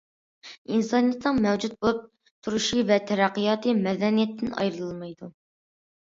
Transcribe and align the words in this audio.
ئىنسانىيەتنىڭ 0.75 1.41
مەۋجۇت 1.45 1.75
بولۇپ 1.83 1.99
تۇرۇشى 2.47 2.79
ۋە 2.91 2.97
تەرەققىياتى 3.11 3.75
مەدەنىيەتتىن 3.83 4.55
ئايرىلالمايدۇ. 4.63 5.29